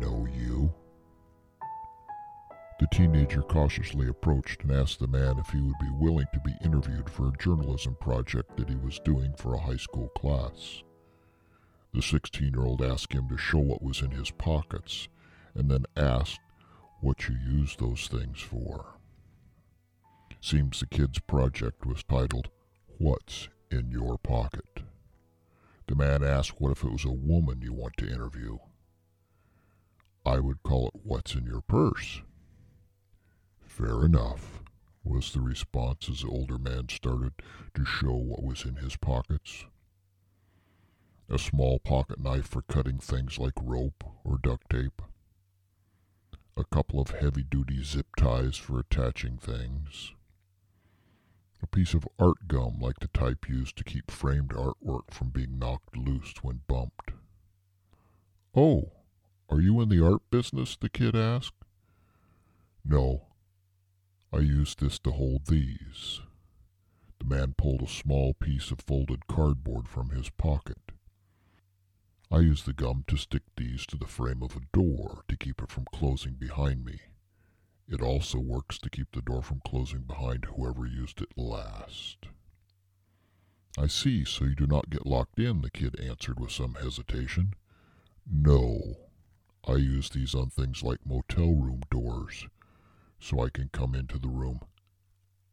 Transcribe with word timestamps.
know 0.00 0.26
you. 0.26 0.72
The 2.80 2.86
teenager 2.92 3.42
cautiously 3.42 4.08
approached 4.08 4.62
and 4.62 4.72
asked 4.72 5.00
the 5.00 5.08
man 5.08 5.38
if 5.38 5.48
he 5.50 5.60
would 5.60 5.78
be 5.80 5.90
willing 5.90 6.26
to 6.32 6.40
be 6.40 6.54
interviewed 6.64 7.10
for 7.10 7.28
a 7.28 7.36
journalism 7.38 7.96
project 8.00 8.56
that 8.56 8.68
he 8.68 8.76
was 8.76 9.00
doing 9.00 9.34
for 9.36 9.54
a 9.54 9.60
high 9.60 9.76
school 9.76 10.08
class. 10.10 10.82
The 11.92 12.02
16 12.02 12.52
year 12.52 12.64
old 12.64 12.82
asked 12.82 13.12
him 13.12 13.28
to 13.28 13.36
show 13.36 13.58
what 13.58 13.82
was 13.82 14.00
in 14.00 14.12
his 14.12 14.30
pockets 14.30 15.08
and 15.54 15.70
then 15.70 15.86
asked 15.96 16.40
what 17.00 17.28
you 17.28 17.36
use 17.36 17.74
those 17.76 18.06
things 18.06 18.40
for. 18.40 18.94
Seems 20.40 20.78
the 20.78 20.86
kid's 20.86 21.18
project 21.18 21.84
was 21.84 22.04
titled, 22.04 22.48
What's 22.98 23.48
in 23.70 23.90
Your 23.90 24.18
Pocket? 24.18 24.82
The 25.88 25.96
man 25.96 26.22
asked 26.22 26.60
what 26.60 26.70
if 26.70 26.84
it 26.84 26.92
was 26.92 27.04
a 27.04 27.10
woman 27.10 27.60
you 27.62 27.72
want 27.72 27.96
to 27.96 28.08
interview. 28.08 28.58
I 30.28 30.40
would 30.40 30.62
call 30.62 30.88
it 30.88 31.00
What's 31.02 31.34
in 31.34 31.46
Your 31.46 31.62
Purse. 31.62 32.20
Fair 33.66 34.04
enough, 34.04 34.62
was 35.02 35.32
the 35.32 35.40
response 35.40 36.10
as 36.10 36.20
the 36.20 36.28
older 36.28 36.58
man 36.58 36.90
started 36.90 37.32
to 37.74 37.86
show 37.86 38.12
what 38.12 38.42
was 38.42 38.66
in 38.66 38.76
his 38.76 38.94
pockets. 38.96 39.64
A 41.30 41.38
small 41.38 41.78
pocket 41.78 42.20
knife 42.20 42.46
for 42.46 42.60
cutting 42.60 42.98
things 42.98 43.38
like 43.38 43.54
rope 43.62 44.04
or 44.22 44.36
duct 44.42 44.68
tape. 44.68 45.00
A 46.58 46.64
couple 46.64 47.00
of 47.00 47.10
heavy 47.10 47.42
duty 47.42 47.82
zip 47.82 48.08
ties 48.14 48.58
for 48.58 48.78
attaching 48.78 49.38
things 49.38 50.12
a 51.62 51.66
piece 51.66 51.94
of 51.94 52.06
art 52.18 52.46
gum 52.46 52.78
like 52.80 53.00
the 53.00 53.08
type 53.08 53.48
used 53.48 53.76
to 53.76 53.82
keep 53.82 54.10
framed 54.10 54.50
artwork 54.50 55.10
from 55.10 55.30
being 55.30 55.58
knocked 55.58 55.96
loose 55.96 56.34
when 56.42 56.60
bumped. 56.68 57.12
Oh, 58.54 58.92
are 59.50 59.60
you 59.60 59.80
in 59.80 59.88
the 59.88 60.04
art 60.04 60.22
business? 60.30 60.76
the 60.76 60.88
kid 60.88 61.16
asked. 61.16 61.64
No, 62.84 63.22
I 64.32 64.38
use 64.38 64.74
this 64.74 64.98
to 65.00 65.10
hold 65.10 65.46
these. 65.46 66.20
The 67.18 67.24
man 67.24 67.54
pulled 67.56 67.82
a 67.82 67.88
small 67.88 68.34
piece 68.34 68.70
of 68.70 68.80
folded 68.80 69.26
cardboard 69.26 69.88
from 69.88 70.10
his 70.10 70.30
pocket. 70.30 70.92
I 72.30 72.40
use 72.40 72.64
the 72.64 72.74
gum 72.74 73.04
to 73.06 73.16
stick 73.16 73.42
these 73.56 73.86
to 73.86 73.96
the 73.96 74.06
frame 74.06 74.42
of 74.42 74.54
a 74.54 74.60
door 74.72 75.24
to 75.28 75.36
keep 75.36 75.62
it 75.62 75.70
from 75.70 75.86
closing 75.92 76.34
behind 76.34 76.84
me. 76.84 77.00
It 77.88 78.02
also 78.02 78.38
works 78.38 78.78
to 78.80 78.90
keep 78.90 79.12
the 79.12 79.22
door 79.22 79.42
from 79.42 79.62
closing 79.66 80.02
behind 80.02 80.44
whoever 80.44 80.86
used 80.86 81.22
it 81.22 81.32
last. 81.36 82.26
I 83.78 83.86
see, 83.86 84.24
so 84.24 84.44
you 84.44 84.54
do 84.54 84.66
not 84.66 84.90
get 84.90 85.06
locked 85.06 85.38
in, 85.38 85.62
the 85.62 85.70
kid 85.70 85.98
answered 85.98 86.38
with 86.38 86.50
some 86.50 86.74
hesitation. 86.74 87.54
No, 88.30 89.07
I 89.68 89.76
use 89.76 90.08
these 90.08 90.34
on 90.34 90.48
things 90.48 90.82
like 90.82 91.04
motel 91.04 91.54
room 91.54 91.82
doors, 91.90 92.46
so 93.20 93.40
I 93.40 93.50
can 93.50 93.68
come 93.68 93.94
into 93.94 94.18
the 94.18 94.28
room 94.28 94.60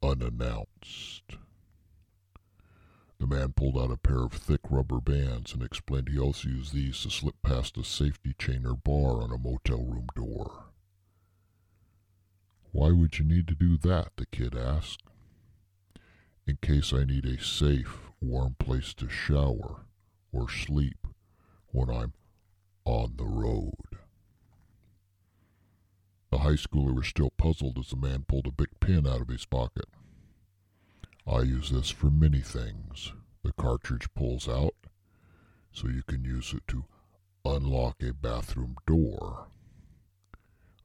unannounced. 0.02 1.36
The 3.20 3.28
man 3.28 3.52
pulled 3.52 3.78
out 3.78 3.92
a 3.92 3.98
pair 3.98 4.24
of 4.24 4.32
thick 4.32 4.62
rubber 4.70 5.02
bands 5.02 5.54
and 5.54 5.62
explained 5.62 6.08
he 6.08 6.18
also 6.18 6.48
used 6.48 6.74
these 6.74 7.02
to 7.02 7.10
slip 7.10 7.36
past 7.42 7.78
a 7.78 7.84
safety 7.84 8.34
chain 8.40 8.66
or 8.66 8.76
bar 8.76 9.22
on 9.22 9.34
a 9.34 9.38
motel 9.38 9.84
room 9.84 10.08
door. 10.16 10.68
Why 12.72 12.92
would 12.92 13.20
you 13.20 13.26
need 13.26 13.50
to 13.50 13.56
do 13.56 13.78
that? 13.80 14.16
the 14.16 14.28
kid 14.28 14.56
asked. 14.56 15.04
In 16.48 16.58
case 16.62 16.94
I 16.94 17.04
need 17.04 17.26
a 17.26 17.42
safe, 17.44 18.12
warm 18.22 18.56
place 18.60 18.94
to 18.94 19.10
shower 19.10 19.82
or 20.32 20.50
sleep 20.50 21.06
when 21.68 21.90
I'm 21.90 22.14
on 22.86 23.16
the 23.18 23.26
road. 23.26 23.74
The 26.36 26.42
high 26.42 26.58
schooler 26.58 26.94
was 26.94 27.08
still 27.08 27.30
puzzled 27.30 27.78
as 27.80 27.92
the 27.92 27.96
man 27.96 28.26
pulled 28.28 28.46
a 28.48 28.52
big 28.52 28.68
pin 28.82 29.08
out 29.08 29.22
of 29.22 29.30
his 29.30 29.46
pocket. 29.46 29.86
I 31.26 31.44
use 31.44 31.70
this 31.70 31.90
for 31.90 32.12
many 32.12 32.42
things. 32.42 33.14
The 33.42 33.54
cartridge 33.54 34.14
pulls 34.14 34.50
out, 34.50 34.76
so 35.72 35.88
you 35.88 36.04
can 36.04 36.26
use 36.26 36.54
it 36.54 36.68
to 36.68 36.84
unlock 37.46 38.04
a 38.04 38.14
bathroom 38.14 38.76
door 38.86 39.48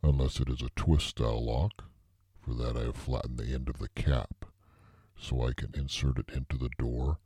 unless 0.04 0.38
it 0.38 0.48
is 0.48 0.62
a 0.62 0.70
twist 0.76 1.08
style 1.08 1.44
lock. 1.44 1.82
For 2.40 2.54
that 2.54 2.76
I 2.76 2.84
have 2.84 2.96
flattened 2.96 3.38
the 3.38 3.52
end 3.52 3.68
of 3.68 3.80
the 3.80 3.88
cap 3.88 4.44
so 5.18 5.42
I 5.42 5.52
can 5.52 5.74
insert 5.74 6.20
it 6.20 6.30
into 6.32 6.58
the 6.58 6.70
door 6.78 7.18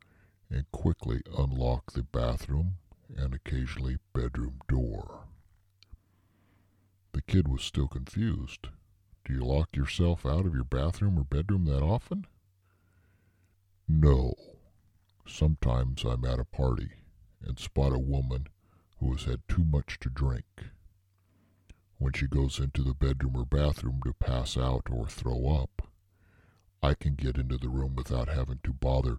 and 0.49 0.65
quickly 0.73 1.21
unlock 1.37 1.93
the 1.93 2.03
bathroom 2.03 2.77
and 3.15 3.35
occasionally 3.35 3.99
bedroom 4.15 4.63
door. 4.67 5.24
Kid 7.27 7.49
was 7.49 7.63
still 7.63 7.89
confused. 7.89 8.69
Do 9.25 9.33
you 9.33 9.45
lock 9.45 9.77
yourself 9.77 10.27
out 10.27 10.47
of 10.47 10.55
your 10.55 10.65
bathroom 10.65 11.19
or 11.19 11.25
bedroom 11.25 11.65
that 11.67 11.83
often? 11.83 12.27
No. 13.89 14.35
Sometimes 15.27 16.05
I'm 16.05 16.25
at 16.25 16.39
a 16.39 16.45
party 16.45 16.91
and 17.43 17.59
spot 17.59 17.93
a 17.93 17.99
woman 17.99 18.47
who 18.99 19.13
has 19.13 19.25
had 19.25 19.41
too 19.49 19.65
much 19.65 19.99
to 20.01 20.11
drink 20.11 20.45
when 22.05 22.13
she 22.13 22.27
goes 22.27 22.59
into 22.59 22.83
the 22.83 22.93
bedroom 22.93 23.35
or 23.35 23.47
bathroom 23.47 24.01
to 24.05 24.13
pass 24.13 24.59
out 24.59 24.89
or 24.91 25.07
throw 25.07 25.47
up, 25.47 25.89
I 26.83 26.93
can 26.93 27.15
get 27.15 27.39
into 27.39 27.57
the 27.57 27.71
room 27.71 27.95
without 27.97 28.29
having 28.29 28.61
to 28.65 28.75
bother 28.75 29.19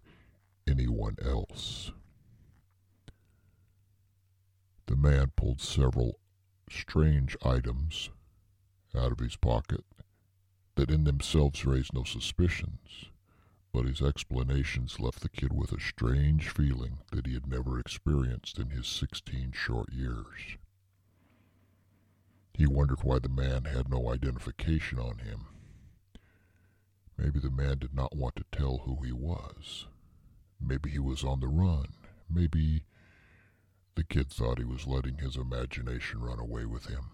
anyone 0.67 1.15
else. 1.19 1.91
The 4.85 4.95
man 4.95 5.31
pulled 5.35 5.61
several 5.61 6.19
strange 6.69 7.37
items 7.43 8.09
out 8.95 9.11
of 9.11 9.19
his 9.19 9.35
pocket 9.35 9.83
that 10.75 10.89
in 10.89 11.03
themselves 11.03 11.65
raised 11.65 11.93
no 11.93 12.03
suspicions, 12.03 13.05
but 13.71 13.85
his 13.85 14.01
explanations 14.01 14.99
left 14.99 15.21
the 15.21 15.29
kid 15.29 15.53
with 15.53 15.71
a 15.71 15.79
strange 15.79 16.49
feeling 16.49 16.99
that 17.11 17.25
he 17.25 17.33
had 17.33 17.47
never 17.47 17.79
experienced 17.79 18.57
in 18.57 18.69
his 18.69 18.87
sixteen 18.87 19.51
short 19.53 19.91
years. 19.91 20.57
He 22.53 22.65
wondered 22.65 23.03
why 23.03 23.19
the 23.19 23.29
man 23.29 23.65
had 23.65 23.89
no 23.89 24.11
identification 24.11 24.97
on 24.97 25.17
him. 25.17 25.47
Maybe 27.17 27.39
the 27.39 27.51
man 27.51 27.79
did 27.79 27.93
not 27.93 28.15
want 28.15 28.35
to 28.37 28.45
tell 28.51 28.79
who 28.79 29.03
he 29.03 29.11
was. 29.11 29.87
Maybe 30.59 30.89
he 30.89 30.99
was 30.99 31.23
on 31.23 31.41
the 31.41 31.47
run. 31.47 31.87
Maybe 32.29 32.83
the 33.95 34.03
kid 34.03 34.29
thought 34.29 34.57
he 34.57 34.65
was 34.65 34.87
letting 34.87 35.17
his 35.17 35.37
imagination 35.37 36.21
run 36.21 36.39
away 36.39 36.65
with 36.65 36.87
him. 36.87 37.11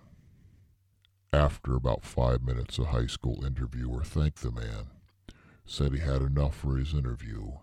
After 1.32 1.76
about 1.76 2.04
five 2.04 2.44
minutes, 2.44 2.78
a 2.80 2.86
high 2.86 3.08
school 3.08 3.46
interviewer 3.46 4.04
thanked 4.04 4.42
the 4.42 4.52
man, 4.52 4.88
said 5.66 5.94
he 5.94 6.00
had 6.00 6.22
enough 6.22 6.56
for 6.56 6.78
his 6.78 6.94
interview. 6.94 7.54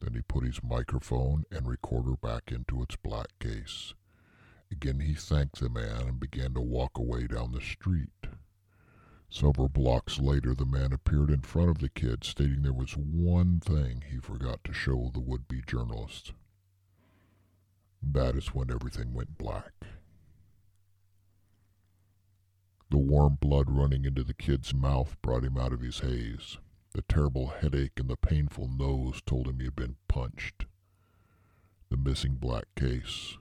Then 0.00 0.14
he 0.14 0.20
put 0.20 0.44
his 0.44 0.62
microphone 0.62 1.44
and 1.50 1.66
recorder 1.66 2.16
back 2.16 2.52
into 2.52 2.82
its 2.82 2.96
black 2.96 3.28
case. 3.40 3.94
Again 4.70 5.00
he 5.00 5.14
thanked 5.14 5.58
the 5.58 5.68
man 5.68 6.02
and 6.08 6.20
began 6.20 6.52
to 6.54 6.60
walk 6.60 6.98
away 6.98 7.26
down 7.26 7.52
the 7.52 7.60
street. 7.60 8.26
Several 9.30 9.68
blocks 9.68 10.20
later, 10.20 10.54
the 10.54 10.64
man 10.64 10.92
appeared 10.92 11.30
in 11.30 11.40
front 11.40 11.70
of 11.70 11.78
the 11.78 11.88
kid, 11.88 12.22
stating 12.24 12.62
there 12.62 12.72
was 12.72 12.96
one 12.96 13.58
thing 13.58 14.04
he 14.08 14.18
forgot 14.18 14.62
to 14.64 14.72
show 14.72 15.10
the 15.12 15.20
would 15.20 15.48
be 15.48 15.62
journalist. 15.66 16.32
That 18.12 18.36
is 18.36 18.54
when 18.54 18.70
everything 18.70 19.12
went 19.12 19.36
black. 19.36 19.72
The 22.88 22.98
warm 22.98 23.36
blood 23.40 23.68
running 23.68 24.04
into 24.04 24.22
the 24.22 24.32
kid's 24.32 24.72
mouth 24.72 25.16
brought 25.22 25.44
him 25.44 25.58
out 25.58 25.72
of 25.72 25.80
his 25.80 25.98
haze. 25.98 26.58
The 26.92 27.02
terrible 27.02 27.48
headache 27.48 27.98
and 27.98 28.08
the 28.08 28.16
painful 28.16 28.68
nose 28.68 29.20
told 29.26 29.48
him 29.48 29.58
he 29.58 29.64
had 29.64 29.76
been 29.76 29.96
punched. 30.08 30.66
The 31.90 31.96
missing 31.96 32.36
black 32.36 32.66
case 32.76 33.36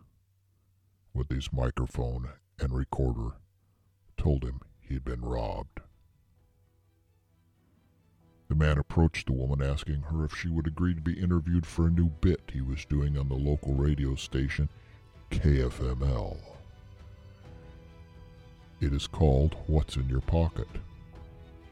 with 1.13 1.29
his 1.29 1.53
microphone 1.53 2.29
and 2.59 2.73
recorder 2.73 3.35
told 4.17 4.43
him 4.43 4.61
he 4.81 4.95
had 4.95 5.05
been 5.05 5.21
robbed. 5.21 5.79
The 8.47 8.55
man 8.55 8.77
approached 8.77 9.25
the 9.25 9.33
woman 9.33 9.61
asking 9.61 10.01
her 10.01 10.23
if 10.25 10.35
she 10.35 10.49
would 10.49 10.67
agree 10.67 10.93
to 10.93 11.01
be 11.01 11.19
interviewed 11.19 11.65
for 11.65 11.87
a 11.87 11.91
new 11.91 12.09
bit 12.09 12.51
he 12.53 12.61
was 12.61 12.85
doing 12.85 13.17
on 13.17 13.27
the 13.27 13.35
local 13.35 13.73
radio 13.73 14.15
station 14.15 14.69
KFML. 15.31 16.37
It 18.79 18.93
is 18.93 19.07
called 19.07 19.55
What's 19.67 19.95
in 19.95 20.07
Your 20.07 20.21
Pocket. 20.21 20.67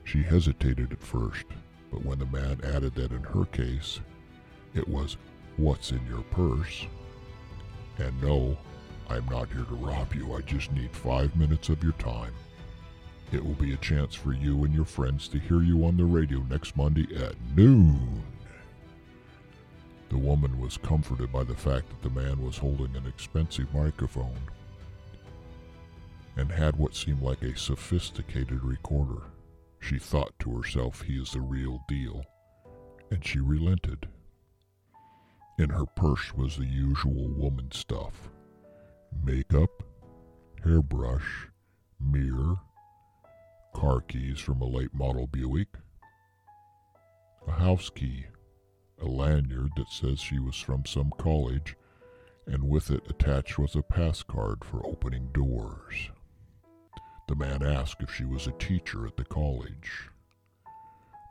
She 0.04 0.24
hesitated 0.24 0.92
at 0.92 1.02
first, 1.02 1.46
but 1.92 2.04
when 2.04 2.18
the 2.18 2.26
man 2.26 2.60
added 2.64 2.96
that 2.96 3.12
in 3.12 3.24
her 3.24 3.46
case, 3.46 4.00
it 4.74 4.88
was 4.88 5.18
What's 5.58 5.92
in 5.92 6.04
Your 6.08 6.24
Purse, 6.24 6.88
and 8.00 8.20
no, 8.22 8.58
I'm 9.10 9.26
not 9.28 9.50
here 9.50 9.66
to 9.66 9.76
rob 9.76 10.16
you. 10.16 10.34
I 10.34 10.42
just 10.42 10.72
need 10.72 10.92
five 10.92 11.36
minutes 11.36 11.70
of 11.70 11.84
your 11.84 11.94
time. 11.94 12.34
It 13.34 13.44
will 13.46 13.56
be 13.56 13.74
a 13.74 13.78
chance 13.78 14.16
for 14.16 14.34
you 14.34 14.64
and 14.64 14.74
your 14.74 14.86
friends 14.86 15.28
to 15.30 15.40
hear 15.40 15.62
you 15.64 15.86
on 15.86 15.98
the 15.98 16.06
radio 16.06 16.40
next 16.50 16.78
Monday 16.78 17.08
at 17.16 17.36
noon. 17.56 18.24
The 20.10 20.18
woman 20.18 20.60
was 20.60 20.78
comforted 20.78 21.32
by 21.34 21.44
the 21.44 21.56
fact 21.56 21.90
that 21.90 22.02
the 22.04 22.22
man 22.22 22.44
was 22.46 22.58
holding 22.58 22.96
an 22.96 23.08
expensive 23.08 23.74
microphone. 23.74 24.38
and 26.38 26.52
had 26.52 26.76
what 26.78 26.96
seemed 26.96 27.22
like 27.22 27.42
a 27.44 27.58
sophisticated 27.58 28.64
recorder. 28.64 29.24
She 29.80 30.00
thought 30.00 30.38
to 30.40 30.58
herself, 30.58 31.02
he 31.02 31.14
is 31.22 31.32
the 31.32 31.42
real 31.42 31.84
deal, 31.88 32.24
and 33.12 33.26
she 33.26 33.40
relented. 33.40 34.08
In 35.60 35.70
her 35.70 35.86
purse 35.86 36.34
was 36.34 36.58
the 36.58 36.66
usual 36.66 37.30
woman 37.30 37.72
stuff 37.72 38.30
makeup, 39.24 39.84
hairbrush, 40.64 41.50
mirror, 42.00 42.58
car 43.74 44.02
keys 44.02 44.40
from 44.40 44.62
a 44.62 44.68
late 44.68 44.94
model 44.94 45.28
Buick, 45.28 45.78
a 47.48 47.52
house 47.52 47.90
key, 47.90 48.26
a 49.02 49.06
lanyard 49.06 49.72
that 49.76 49.90
says 49.90 50.20
she 50.20 50.40
was 50.40 50.56
from 50.56 50.86
some 50.86 51.12
college, 51.18 51.76
and 52.48 52.70
with 52.70 52.92
it 52.92 53.04
attached 53.10 53.58
was 53.58 53.76
a 53.76 53.82
pass 53.82 54.24
card 54.24 54.64
for 54.64 54.86
opening 54.86 55.30
doors. 55.34 56.10
The 57.28 57.36
man 57.36 57.64
asked 57.64 58.02
if 58.02 58.14
she 58.14 58.26
was 58.26 58.48
a 58.48 58.52
teacher 58.54 59.08
at 59.08 59.18
the 59.18 59.26
college. 59.26 60.10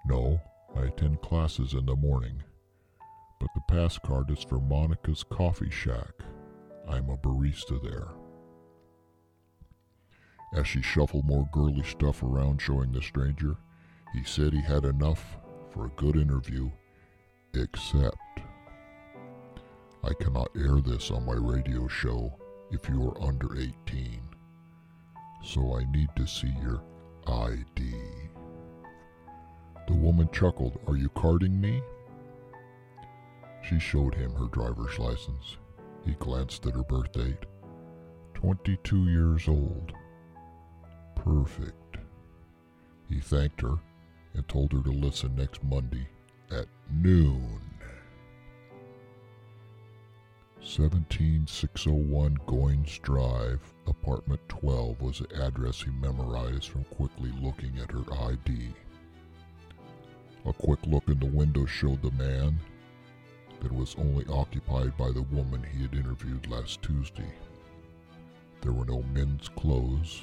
No, 0.07 0.41
I 0.75 0.87
attend 0.87 1.21
classes 1.21 1.75
in 1.75 1.87
the 1.87 1.97
morning, 1.97 2.43
but 3.39 3.51
the 3.55 3.63
pass 3.69 3.99
card 3.99 4.31
is 4.31 4.43
for 4.43 4.59
Monica's 4.59 5.23
Coffee 5.23 5.71
Shack. 5.71 6.13
I'm 6.89 7.09
a 7.11 7.17
barista 7.17 7.83
there. 7.83 8.09
As 10.53 10.67
she 10.67 10.83
shuffled 10.83 11.27
more 11.27 11.49
girly 11.53 11.83
stuff 11.83 12.23
around 12.23 12.61
showing 12.61 12.93
the 12.93 13.01
stranger, 13.01 13.57
he 14.13 14.23
said 14.25 14.53
he 14.53 14.61
had 14.61 14.85
enough 14.85 15.39
for 15.71 15.87
a 15.87 15.97
good 15.97 16.17
interview, 16.17 16.71
except 17.55 18.17
I 20.05 20.13
cannot 20.15 20.51
air 20.55 20.81
this 20.81 21.11
on 21.11 21.25
my 21.25 21.35
radio 21.35 21.89
show 21.89 22.35
if 22.71 22.89
you 22.89 23.03
are 23.09 23.23
under 23.23 23.57
18. 23.57 24.21
So 25.43 25.77
I 25.77 25.91
need 25.91 26.09
to 26.17 26.27
see 26.27 26.53
your 26.63 26.83
ID. 27.27 27.95
The 29.89 29.95
woman 29.95 30.29
chuckled, 30.33 30.79
Are 30.87 30.97
you 30.97 31.09
carding 31.11 31.61
me? 31.61 31.83
She 33.63 33.79
showed 33.79 34.15
him 34.15 34.33
her 34.35 34.47
driver's 34.47 34.99
license. 34.99 35.57
He 36.05 36.13
glanced 36.13 36.67
at 36.67 36.75
her 36.75 36.83
birth 36.83 37.13
date. 37.13 37.47
22 38.35 39.05
years 39.07 39.49
old. 39.49 39.93
Perfect. 41.25 41.99
He 43.09 43.21
thanked 43.21 43.61
her 43.61 43.79
and 44.35 44.49
told 44.49 44.73
her 44.73 44.83
to 44.83 44.91
listen 44.91 45.37
next 45.37 45.63
Monday 45.63 46.09
at 46.51 46.67
noon. 46.91 47.61
17601 50.61 52.39
Goins 52.47 53.01
Drive, 53.03 53.61
apartment 53.87 54.41
12 54.49 55.01
was 55.01 55.19
the 55.21 55.45
address 55.45 55.83
he 55.83 55.91
memorized 55.93 56.69
from 56.69 56.85
quickly 56.85 57.31
looking 57.41 57.79
at 57.79 57.93
her 57.93 58.05
ID. 58.13 58.75
A 60.45 60.53
quick 60.53 60.81
look 60.87 61.07
in 61.07 61.21
the 61.21 61.27
window 61.27 61.67
showed 61.67 62.03
the 62.03 62.11
man 62.13 62.59
that 63.61 63.71
was 63.73 63.95
only 63.97 64.25
occupied 64.27 64.97
by 64.97 65.13
the 65.13 65.23
woman 65.23 65.63
he 65.63 65.83
had 65.83 65.95
interviewed 65.95 66.49
last 66.49 66.83
Tuesday. 66.83 67.33
There 68.61 68.73
were 68.73 68.87
no 68.87 69.03
men's 69.15 69.49
clothes, 69.49 70.23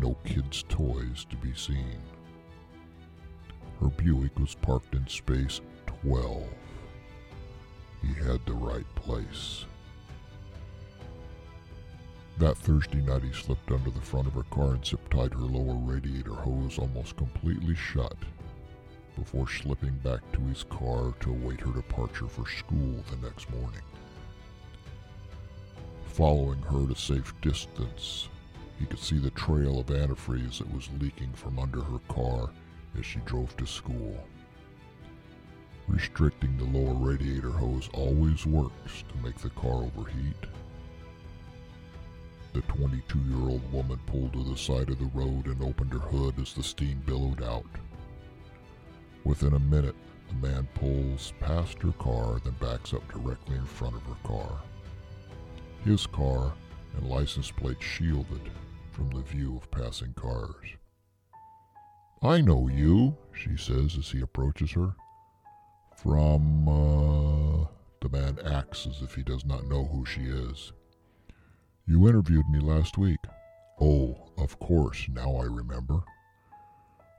no 0.00 0.16
kids' 0.24 0.64
toys 0.68 1.26
to 1.30 1.36
be 1.36 1.52
seen. 1.54 2.00
Her 3.80 3.88
Buick 3.88 4.38
was 4.38 4.54
parked 4.54 4.94
in 4.94 5.06
space 5.06 5.60
12. 5.86 6.44
He 8.02 8.14
had 8.14 8.44
the 8.46 8.54
right 8.54 8.86
place. 8.94 9.66
That 12.38 12.56
Thursday 12.56 12.98
night, 12.98 13.24
he 13.24 13.32
slipped 13.32 13.70
under 13.72 13.90
the 13.90 14.00
front 14.00 14.28
of 14.28 14.34
her 14.34 14.44
car 14.44 14.74
and 14.74 14.86
zip 14.86 15.08
tied 15.10 15.34
her 15.34 15.40
lower 15.40 15.74
radiator 15.74 16.34
hose 16.34 16.78
almost 16.78 17.16
completely 17.16 17.74
shut 17.74 18.16
before 19.16 19.48
slipping 19.48 19.98
back 19.98 20.20
to 20.32 20.40
his 20.42 20.62
car 20.64 21.12
to 21.20 21.30
await 21.30 21.60
her 21.60 21.72
departure 21.72 22.28
for 22.28 22.48
school 22.48 23.02
the 23.10 23.26
next 23.26 23.50
morning. 23.50 23.82
Following 26.06 26.62
her 26.62 26.86
to 26.86 26.94
safe 26.94 27.34
distance, 27.40 28.28
he 28.78 28.86
could 28.86 28.98
see 28.98 29.18
the 29.18 29.30
trail 29.30 29.80
of 29.80 29.86
antifreeze 29.86 30.58
that 30.58 30.72
was 30.72 30.88
leaking 31.00 31.32
from 31.32 31.58
under 31.58 31.80
her 31.80 31.98
car 32.08 32.50
as 32.98 33.04
she 33.04 33.18
drove 33.20 33.56
to 33.56 33.66
school. 33.66 34.16
Restricting 35.88 36.56
the 36.56 36.78
lower 36.78 36.94
radiator 36.94 37.50
hose 37.50 37.88
always 37.94 38.46
works 38.46 39.04
to 39.08 39.24
make 39.24 39.36
the 39.38 39.50
car 39.50 39.84
overheat. 39.84 40.36
The 42.52 42.60
22 42.62 43.18
year 43.20 43.48
old 43.48 43.72
woman 43.72 43.98
pulled 44.06 44.34
to 44.34 44.44
the 44.44 44.56
side 44.56 44.90
of 44.90 44.98
the 44.98 45.10
road 45.14 45.46
and 45.46 45.62
opened 45.62 45.92
her 45.92 45.98
hood 45.98 46.38
as 46.40 46.52
the 46.52 46.62
steam 46.62 47.02
billowed 47.06 47.42
out. 47.42 47.66
Within 49.24 49.54
a 49.54 49.58
minute, 49.58 49.96
the 50.28 50.46
man 50.46 50.68
pulls 50.74 51.32
past 51.40 51.82
her 51.82 51.92
car, 51.92 52.40
then 52.44 52.54
backs 52.60 52.92
up 52.92 53.06
directly 53.10 53.56
in 53.56 53.64
front 53.64 53.96
of 53.96 54.02
her 54.02 54.16
car. 54.24 54.60
His 55.84 56.06
car 56.06 56.52
and 56.96 57.08
license 57.08 57.50
plate 57.50 57.82
shielded 57.82 58.50
from 58.98 59.10
the 59.10 59.22
view 59.22 59.56
of 59.56 59.70
passing 59.70 60.12
cars. 60.14 60.74
I 62.20 62.40
know 62.40 62.66
you, 62.66 63.16
she 63.32 63.56
says 63.56 63.96
as 63.96 64.10
he 64.10 64.20
approaches 64.20 64.72
her. 64.72 64.96
From, 65.94 66.68
uh, 66.68 67.66
the 68.00 68.08
man 68.10 68.40
acts 68.44 68.88
as 68.88 69.00
if 69.00 69.14
he 69.14 69.22
does 69.22 69.44
not 69.44 69.66
know 69.66 69.84
who 69.84 70.04
she 70.04 70.22
is. 70.22 70.72
You 71.86 72.08
interviewed 72.08 72.48
me 72.48 72.58
last 72.58 72.98
week. 72.98 73.20
Oh, 73.80 74.32
of 74.36 74.58
course, 74.58 75.06
now 75.08 75.36
I 75.36 75.44
remember. 75.44 76.00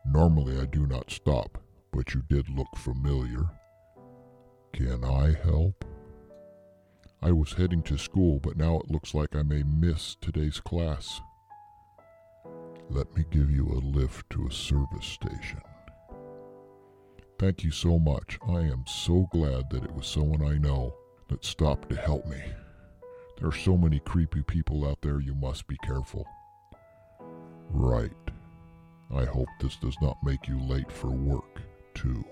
Normally 0.05 0.59
I 0.59 0.65
do 0.65 0.85
not 0.85 1.09
stop, 1.09 1.59
but 1.93 2.13
you 2.13 2.23
did 2.29 2.49
look 2.49 2.75
familiar. 2.75 3.49
Can 4.73 5.05
I 5.05 5.33
help? 5.45 5.85
I 7.21 7.31
was 7.31 7.53
heading 7.53 7.83
to 7.83 7.97
school, 7.97 8.41
but 8.41 8.57
now 8.57 8.79
it 8.79 8.91
looks 8.91 9.13
like 9.13 9.33
I 9.33 9.43
may 9.43 9.63
miss 9.63 10.17
today's 10.19 10.59
class. 10.59 11.21
Let 12.91 13.15
me 13.15 13.23
give 13.29 13.51
you 13.51 13.67
a 13.67 13.85
lift 13.85 14.29
to 14.31 14.47
a 14.47 14.51
service 14.51 15.05
station. 15.05 15.61
Thank 17.37 17.63
you 17.63 17.71
so 17.71 17.99
much. 17.99 18.39
I 18.47 18.61
am 18.61 18.83
so 18.87 19.27
glad 19.31 19.69
that 19.69 19.83
it 19.83 19.93
was 19.93 20.07
someone 20.07 20.41
I 20.41 20.57
know 20.57 20.95
that 21.29 21.45
stopped 21.45 21.89
to 21.89 21.95
help 21.95 22.25
me. 22.25 22.41
There 23.37 23.47
are 23.47 23.53
so 23.53 23.77
many 23.77 23.99
creepy 23.99 24.41
people 24.41 24.87
out 24.87 25.01
there, 25.01 25.21
you 25.21 25.35
must 25.35 25.67
be 25.67 25.77
careful. 25.83 26.25
Right. 27.69 28.11
I 29.13 29.23
hope 29.23 29.47
this 29.59 29.77
does 29.77 29.95
not 30.01 30.17
make 30.23 30.47
you 30.47 30.59
late 30.59 30.91
for 30.91 31.11
work, 31.11 31.61
too. 31.93 32.25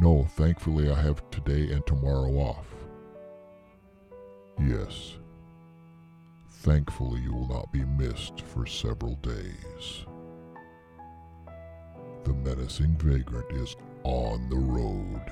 No, 0.00 0.24
thankfully 0.24 0.90
I 0.90 1.00
have 1.00 1.28
today 1.30 1.72
and 1.72 1.86
tomorrow 1.86 2.32
off. 2.38 2.66
Yes, 4.58 5.18
Thankfully, 6.60 7.22
you 7.22 7.32
will 7.32 7.48
not 7.48 7.72
be 7.72 7.86
missed 7.86 8.42
for 8.42 8.66
several 8.66 9.14
days. 9.22 10.04
The 12.24 12.34
menacing 12.34 12.98
vagrant 12.98 13.50
is 13.50 13.76
on 14.04 14.50
the 14.50 14.58
road, 14.58 15.22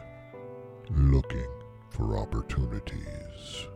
looking 0.90 1.50
for 1.90 2.16
opportunities. 2.16 3.68